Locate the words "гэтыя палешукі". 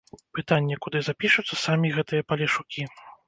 1.99-2.81